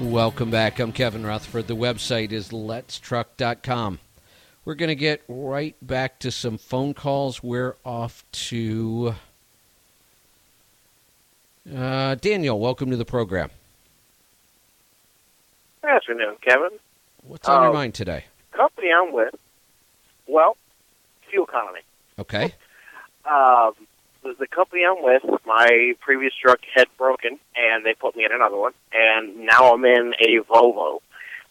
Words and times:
Welcome 0.00 0.50
back. 0.50 0.80
I'm 0.80 0.90
Kevin 0.92 1.24
Rutherford. 1.24 1.68
The 1.68 1.76
website 1.76 2.32
is 2.32 2.48
letstruck.com. 2.50 4.00
We're 4.64 4.74
going 4.74 4.88
to 4.88 4.94
get 4.96 5.22
right 5.28 5.76
back 5.80 6.18
to 6.20 6.30
some 6.32 6.58
phone 6.58 6.94
calls. 6.94 7.42
We're 7.42 7.76
off 7.84 8.24
to 8.32 9.14
uh, 11.72 12.16
Daniel. 12.16 12.58
Welcome 12.58 12.90
to 12.90 12.96
the 12.96 13.04
program. 13.04 13.50
Good 15.82 15.90
afternoon, 15.90 16.36
Kevin. 16.42 16.70
What's 17.22 17.48
on 17.48 17.62
your 17.62 17.70
Uh, 17.70 17.74
mind 17.74 17.94
today? 17.94 18.24
Company 18.52 18.88
I'm 18.90 19.12
with, 19.12 19.34
well, 20.26 20.56
fuel 21.30 21.44
economy. 21.46 21.80
Okay. 22.18 22.54
Um, 23.30 23.72
the, 24.24 24.34
the 24.38 24.46
company 24.46 24.82
I'm 24.84 25.02
with, 25.02 25.22
my 25.46 25.92
previous 26.00 26.32
truck 26.34 26.60
had 26.74 26.88
broken, 26.98 27.38
and 27.54 27.84
they 27.84 27.94
put 27.94 28.16
me 28.16 28.24
in 28.24 28.32
another 28.32 28.56
one, 28.56 28.72
and 28.92 29.46
now 29.46 29.72
I'm 29.72 29.84
in 29.84 30.14
a 30.20 30.40
Volvo. 30.40 31.00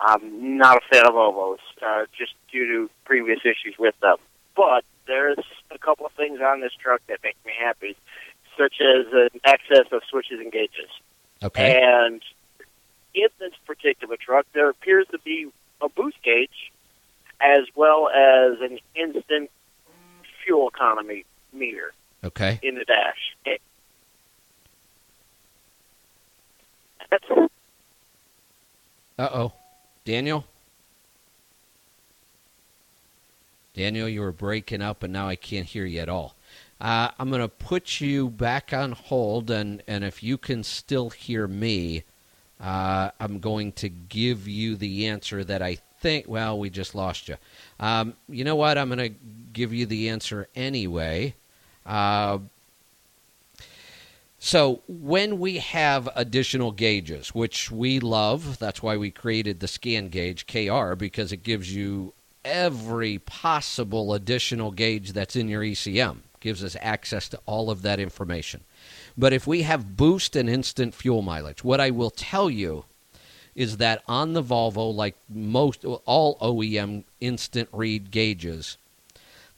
I'm 0.00 0.58
not 0.58 0.78
a 0.78 0.80
fan 0.90 1.06
of 1.06 1.14
Volvos, 1.14 1.58
uh, 1.86 2.06
just 2.18 2.32
due 2.50 2.66
to 2.66 2.90
previous 3.04 3.40
issues 3.44 3.76
with 3.78 3.94
them. 4.00 4.16
But 4.56 4.84
there's 5.06 5.38
a 5.70 5.78
couple 5.78 6.06
of 6.06 6.12
things 6.12 6.40
on 6.40 6.60
this 6.60 6.72
truck 6.80 7.00
that 7.08 7.20
make 7.22 7.36
me 7.46 7.52
happy, 7.58 7.96
such 8.58 8.74
as 8.80 9.06
an 9.12 9.40
excess 9.44 9.86
of 9.92 10.02
switches 10.10 10.40
and 10.40 10.50
gauges. 10.50 10.90
Okay. 11.42 11.80
And 11.80 12.22
in 13.14 13.28
this 13.38 13.52
particular 13.66 14.16
truck, 14.16 14.46
there 14.54 14.70
appears 14.70 15.06
to 15.12 15.18
be 15.18 15.48
a 15.80 15.88
boost 15.88 16.20
gauge 16.22 16.72
as 17.40 17.66
well 17.76 18.08
as 18.08 18.60
an 18.60 18.78
instant 18.96 19.50
fuel 20.44 20.68
economy 20.68 21.24
meter 21.52 21.92
Okay. 22.24 22.58
in 22.62 22.74
the 22.74 22.84
dash. 22.84 23.36
It- 23.44 23.60
That's 27.10 27.24
Uh 29.18 29.28
oh. 29.32 29.52
Daniel? 30.04 30.44
Daniel, 33.74 34.08
you 34.08 34.20
were 34.20 34.32
breaking 34.32 34.82
up, 34.82 35.02
and 35.02 35.12
now 35.12 35.28
I 35.28 35.36
can't 35.36 35.66
hear 35.66 35.84
you 35.84 36.00
at 36.00 36.08
all. 36.08 36.34
Uh, 36.80 37.10
I'm 37.18 37.28
going 37.28 37.40
to 37.40 37.48
put 37.48 38.00
you 38.00 38.28
back 38.28 38.72
on 38.72 38.92
hold, 38.92 39.50
and, 39.50 39.82
and 39.86 40.04
if 40.04 40.22
you 40.22 40.36
can 40.38 40.62
still 40.62 41.10
hear 41.10 41.46
me, 41.48 42.04
uh, 42.60 43.10
I'm 43.18 43.40
going 43.40 43.72
to 43.72 43.88
give 43.88 44.46
you 44.46 44.76
the 44.76 45.06
answer 45.08 45.42
that 45.44 45.62
I 45.62 45.78
think. 46.00 46.26
Well, 46.28 46.58
we 46.58 46.70
just 46.70 46.94
lost 46.94 47.28
you. 47.28 47.36
Um, 47.80 48.14
you 48.28 48.44
know 48.44 48.56
what? 48.56 48.78
I'm 48.78 48.88
going 48.88 48.98
to 49.10 49.14
give 49.52 49.72
you 49.72 49.86
the 49.86 50.08
answer 50.08 50.48
anyway. 50.54 51.34
Uh, 51.86 52.38
so 54.38 54.82
when 54.86 55.38
we 55.38 55.56
have 55.58 56.08
additional 56.14 56.70
gauges, 56.70 57.34
which 57.34 57.70
we 57.70 57.98
love, 57.98 58.58
that's 58.58 58.82
why 58.82 58.96
we 58.96 59.10
created 59.10 59.60
the 59.60 59.68
scan 59.68 60.08
gauge 60.08 60.46
KR 60.46 60.94
because 60.94 61.32
it 61.32 61.42
gives 61.42 61.74
you 61.74 62.12
every 62.44 63.18
possible 63.20 64.12
additional 64.12 64.70
gauge 64.70 65.12
that's 65.14 65.34
in 65.34 65.48
your 65.48 65.62
ECM. 65.62 66.18
Gives 66.40 66.62
us 66.62 66.76
access 66.80 67.28
to 67.30 67.40
all 67.46 67.70
of 67.70 67.80
that 67.82 67.98
information. 67.98 68.60
But 69.16 69.32
if 69.32 69.46
we 69.46 69.62
have 69.62 69.96
boost 69.96 70.36
and 70.36 70.50
instant 70.50 70.94
fuel 70.94 71.22
mileage, 71.22 71.64
what 71.64 71.80
I 71.80 71.90
will 71.90 72.10
tell 72.10 72.50
you 72.50 72.84
is 73.54 73.78
that 73.78 74.02
on 74.06 74.34
the 74.34 74.42
Volvo, 74.42 74.94
like 74.94 75.16
most 75.28 75.84
all 75.84 76.36
OEM 76.40 77.04
instant 77.20 77.68
read 77.72 78.10
gauges, 78.10 78.76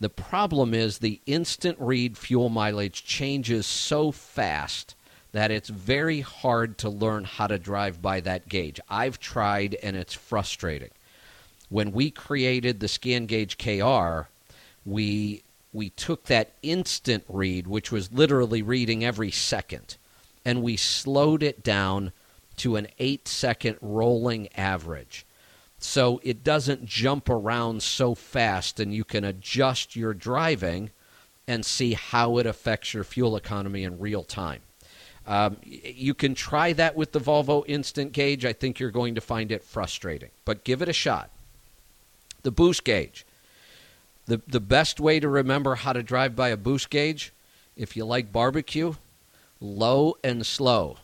the 0.01 0.09
problem 0.09 0.75
is 0.75 0.99
the 0.99 1.21
instant 1.27 1.79
read 1.81 2.19
fuel 2.19 2.49
mileage 2.49 3.05
changes 3.05 3.67
so 3.67 4.13
fast 4.13 4.95
that 5.33 5.51
it's 5.51 5.69
very 5.69 6.21
hard 6.21 6.79
to 6.79 6.89
learn 6.89 7.25
how 7.25 7.47
to 7.47 7.59
drive 7.59 8.01
by 8.01 8.21
that 8.21 8.49
gauge. 8.49 8.81
I've 8.89 9.19
tried 9.19 9.75
and 9.83 9.97
it's 9.97 10.15
frustrating. 10.15 10.91
When 11.69 11.93
we 11.93 12.11
created 12.11 12.81
the 12.81 12.89
Scan 12.89 13.27
Gauge 13.27 13.59
KR, 13.59 14.29
we 14.85 15.43
we 15.73 15.91
took 15.91 16.25
that 16.25 16.53
instant 16.63 17.25
read, 17.29 17.67
which 17.67 17.93
was 17.93 18.11
literally 18.11 18.63
reading 18.63 19.05
every 19.05 19.31
second, 19.31 19.99
and 20.43 20.63
we 20.63 20.75
slowed 20.79 21.43
it 21.43 21.63
down 21.63 22.13
to 22.57 22.77
an 22.77 22.87
eight 22.99 23.29
second 23.29 23.77
rolling 23.83 24.49
average 24.57 25.26
so 25.79 26.21
it 26.23 26.43
doesn't 26.43 26.85
jump 26.85 27.29
around 27.29 27.83
so 27.83 28.15
fast 28.15 28.81
and 28.81 28.95
you 28.95 29.05
can 29.05 29.25
adjust 29.25 29.95
your 29.97 30.15
driving 30.15 30.91
and 31.47 31.65
see 31.65 31.95
how 31.95 32.39
it 32.39 32.47
affects 32.47 32.95
your 32.95 33.05
fuel 33.05 33.37
economy 33.37 33.85
in 33.85 33.99
real 33.99 34.25
time. 34.25 34.61
Um, 35.27 35.57
you 35.65 36.15
can 36.15 36.35
try 36.35 36.73
that 36.75 36.95
with 36.97 37.13
the 37.13 37.21
Volvo 37.21 37.65
Instant 37.67 38.13
Gauge. 38.13 38.45
I 38.45 38.53
think 38.53 38.79
you're 38.79 38.91
going 38.91 39.17
to 39.17 39.21
find 39.21 39.51
it 39.51 39.65
frustrating, 39.65 40.31
but 40.45 40.65
give 40.65 40.83
it 40.83 40.89
a 40.89 40.93
shot. 40.93 41.31
The 42.43 42.53
boost 42.53 42.85
gauge. 42.85 43.27
The, 44.27 44.41
the 44.47 44.61
best 44.61 45.01
way 45.01 45.21
to 45.21 45.29
remember 45.29 45.77
how 45.77 45.93
to 45.93 46.03
drive 46.03 46.37
by 46.37 46.49
a 46.49 46.57
boost 46.57 46.91
gauge, 46.91 47.33
if 47.77 47.97
you 47.97 48.05
like 48.05 48.33
barbecue, 48.33 48.95
low 49.61 50.17
and 50.23 50.47
slow. 50.47 50.99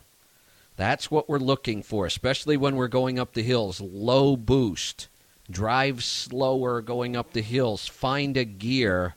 That's 0.75 1.11
what 1.11 1.29
we're 1.29 1.37
looking 1.37 1.83
for, 1.83 2.05
especially 2.05 2.57
when 2.57 2.75
we're 2.75 2.87
going 2.87 3.19
up 3.19 3.33
the 3.33 3.43
hills. 3.43 3.79
Low 3.79 4.35
boost. 4.35 5.07
Drive 5.49 6.03
slower 6.03 6.81
going 6.81 7.15
up 7.15 7.33
the 7.33 7.41
hills. 7.41 7.87
Find 7.87 8.37
a 8.37 8.45
gear 8.45 9.15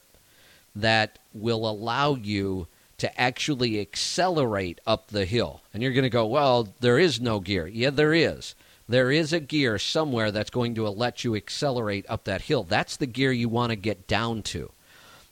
that 0.74 1.18
will 1.32 1.68
allow 1.68 2.14
you 2.14 2.66
to 2.98 3.20
actually 3.20 3.80
accelerate 3.80 4.80
up 4.86 5.08
the 5.08 5.24
hill. 5.24 5.62
And 5.72 5.82
you're 5.82 5.92
going 5.92 6.02
to 6.02 6.10
go, 6.10 6.26
well, 6.26 6.68
there 6.80 6.98
is 6.98 7.20
no 7.20 7.40
gear. 7.40 7.66
Yeah, 7.66 7.90
there 7.90 8.14
is. 8.14 8.54
There 8.88 9.10
is 9.10 9.32
a 9.32 9.40
gear 9.40 9.78
somewhere 9.78 10.30
that's 10.30 10.50
going 10.50 10.74
to 10.76 10.88
let 10.88 11.24
you 11.24 11.34
accelerate 11.34 12.06
up 12.08 12.24
that 12.24 12.42
hill. 12.42 12.62
That's 12.62 12.96
the 12.96 13.06
gear 13.06 13.32
you 13.32 13.48
want 13.48 13.70
to 13.70 13.76
get 13.76 14.06
down 14.06 14.42
to. 14.44 14.70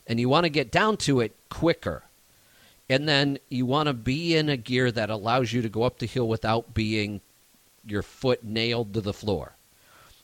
And 0.06 0.18
you 0.20 0.28
want 0.28 0.44
to 0.44 0.50
get 0.50 0.70
down 0.70 0.96
to 0.98 1.20
it 1.20 1.34
quicker. 1.48 2.03
And 2.88 3.08
then 3.08 3.38
you 3.48 3.64
want 3.66 3.86
to 3.86 3.94
be 3.94 4.36
in 4.36 4.48
a 4.48 4.56
gear 4.56 4.92
that 4.92 5.10
allows 5.10 5.52
you 5.52 5.62
to 5.62 5.68
go 5.68 5.84
up 5.84 5.98
the 5.98 6.06
hill 6.06 6.28
without 6.28 6.74
being 6.74 7.20
your 7.86 8.02
foot 8.02 8.44
nailed 8.44 8.92
to 8.94 9.00
the 9.00 9.12
floor. 9.12 9.56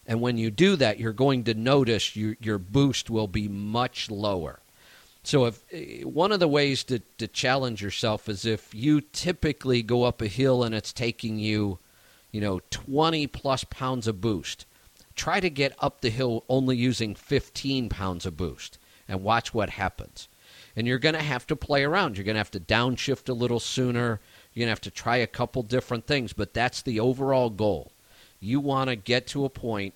And 0.06 0.20
when 0.20 0.36
you 0.36 0.50
do 0.50 0.76
that, 0.76 0.98
you're 0.98 1.12
going 1.12 1.44
to 1.44 1.54
notice 1.54 2.16
your, 2.16 2.36
your 2.40 2.58
boost 2.58 3.10
will 3.10 3.28
be 3.28 3.48
much 3.48 4.10
lower. 4.10 4.60
So, 5.22 5.44
if 5.44 5.62
eh, 5.72 6.02
one 6.02 6.32
of 6.32 6.40
the 6.40 6.48
ways 6.48 6.82
to, 6.84 7.00
to 7.18 7.28
challenge 7.28 7.82
yourself 7.82 8.28
is 8.28 8.46
if 8.46 8.74
you 8.74 9.02
typically 9.02 9.82
go 9.82 10.04
up 10.04 10.22
a 10.22 10.26
hill 10.26 10.64
and 10.64 10.74
it's 10.74 10.92
taking 10.92 11.38
you, 11.38 11.78
you 12.32 12.40
know, 12.40 12.60
20 12.70 13.26
plus 13.26 13.64
pounds 13.64 14.06
of 14.06 14.20
boost, 14.20 14.64
try 15.14 15.38
to 15.38 15.50
get 15.50 15.74
up 15.78 16.00
the 16.00 16.10
hill 16.10 16.44
only 16.48 16.76
using 16.76 17.14
15 17.14 17.90
pounds 17.90 18.24
of 18.24 18.36
boost 18.36 18.78
and 19.06 19.22
watch 19.22 19.52
what 19.52 19.70
happens 19.70 20.28
and 20.76 20.86
you're 20.86 20.98
going 20.98 21.14
to 21.14 21.22
have 21.22 21.46
to 21.48 21.56
play 21.56 21.84
around. 21.84 22.16
You're 22.16 22.24
going 22.24 22.34
to 22.34 22.40
have 22.40 22.50
to 22.52 22.60
downshift 22.60 23.28
a 23.28 23.32
little 23.32 23.60
sooner. 23.60 24.20
You're 24.52 24.62
going 24.62 24.68
to 24.68 24.72
have 24.72 24.80
to 24.82 24.90
try 24.90 25.16
a 25.16 25.26
couple 25.26 25.62
different 25.62 26.06
things, 26.06 26.32
but 26.32 26.54
that's 26.54 26.82
the 26.82 27.00
overall 27.00 27.50
goal. 27.50 27.92
You 28.40 28.60
want 28.60 28.88
to 28.88 28.96
get 28.96 29.26
to 29.28 29.44
a 29.44 29.50
point 29.50 29.94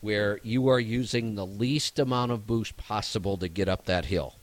where 0.00 0.40
you 0.42 0.68
are 0.68 0.80
using 0.80 1.34
the 1.34 1.46
least 1.46 1.98
amount 1.98 2.32
of 2.32 2.46
boost 2.46 2.76
possible 2.76 3.36
to 3.36 3.48
get 3.48 3.68
up 3.68 3.84
that 3.84 4.06
hill. 4.06 4.36